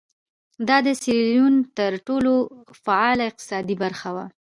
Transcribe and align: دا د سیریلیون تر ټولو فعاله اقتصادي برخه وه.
دا 0.67 0.77
د 0.87 0.89
سیریلیون 1.01 1.55
تر 1.77 1.91
ټولو 2.07 2.33
فعاله 2.83 3.23
اقتصادي 3.29 3.75
برخه 3.83 4.09
وه. 4.15 4.25